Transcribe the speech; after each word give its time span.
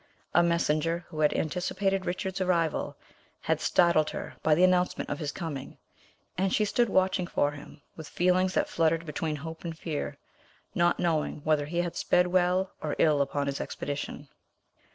A 0.33 0.41
messenger, 0.41 1.05
who 1.09 1.19
had 1.19 1.31
anticipated 1.31 2.07
Richard's 2.07 2.41
arrival, 2.41 2.97
had 3.41 3.61
startled 3.61 4.09
her 4.09 4.33
by 4.41 4.55
the 4.55 4.63
announcement 4.63 5.11
of 5.11 5.19
his 5.19 5.31
coming, 5.31 5.77
and 6.39 6.51
she 6.51 6.65
stood 6.65 6.89
watching 6.89 7.27
for 7.27 7.51
him 7.51 7.83
with 7.95 8.09
feelings 8.09 8.55
that 8.55 8.67
fluttered 8.67 9.05
between 9.05 9.35
hope 9.35 9.63
and 9.63 9.77
fear, 9.77 10.17
not 10.73 10.97
knowing 10.99 11.41
whether 11.43 11.67
he 11.67 11.81
had 11.83 11.95
sped 11.95 12.25
well 12.25 12.71
or 12.81 12.95
ill 12.97 13.21
upon 13.21 13.45
his 13.45 13.61
expedition. 13.61 14.27